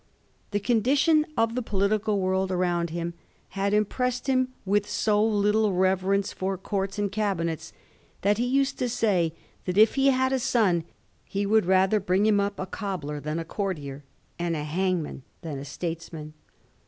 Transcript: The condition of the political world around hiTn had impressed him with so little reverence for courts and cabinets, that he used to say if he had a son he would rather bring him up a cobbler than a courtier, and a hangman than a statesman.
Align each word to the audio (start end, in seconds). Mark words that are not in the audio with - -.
The 0.49 0.59
condition 0.59 1.27
of 1.37 1.53
the 1.53 1.61
political 1.61 2.19
world 2.19 2.51
around 2.51 2.89
hiTn 2.89 3.13
had 3.49 3.71
impressed 3.71 4.25
him 4.25 4.47
with 4.65 4.89
so 4.89 5.23
little 5.23 5.73
reverence 5.73 6.33
for 6.33 6.57
courts 6.57 6.97
and 6.97 7.11
cabinets, 7.11 7.71
that 8.23 8.39
he 8.39 8.45
used 8.47 8.79
to 8.79 8.89
say 8.89 9.35
if 9.67 9.93
he 9.93 10.07
had 10.07 10.33
a 10.33 10.39
son 10.39 10.85
he 11.23 11.45
would 11.45 11.67
rather 11.67 11.99
bring 11.99 12.25
him 12.25 12.39
up 12.39 12.59
a 12.59 12.65
cobbler 12.65 13.19
than 13.19 13.37
a 13.37 13.45
courtier, 13.45 14.03
and 14.39 14.55
a 14.55 14.63
hangman 14.63 15.21
than 15.43 15.59
a 15.59 15.65
statesman. 15.65 16.33